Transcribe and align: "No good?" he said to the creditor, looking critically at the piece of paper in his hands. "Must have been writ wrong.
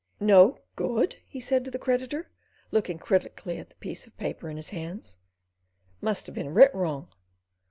"No 0.19 0.57
good?" 0.75 1.17
he 1.27 1.39
said 1.39 1.63
to 1.63 1.69
the 1.69 1.77
creditor, 1.77 2.31
looking 2.71 2.97
critically 2.97 3.59
at 3.59 3.69
the 3.69 3.75
piece 3.75 4.07
of 4.07 4.17
paper 4.17 4.49
in 4.49 4.57
his 4.57 4.71
hands. 4.71 5.19
"Must 6.01 6.25
have 6.25 6.33
been 6.33 6.49
writ 6.55 6.73
wrong. 6.73 7.09